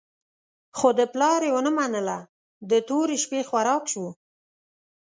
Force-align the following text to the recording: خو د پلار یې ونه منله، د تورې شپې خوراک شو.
خو 0.77 0.87
د 0.99 1.01
پلار 1.13 1.39
یې 1.47 1.51
ونه 1.53 1.71
منله، 1.77 2.17
د 2.69 2.71
تورې 2.87 3.17
شپې 3.23 3.41
خوراک 3.49 3.83
شو. 3.91 4.07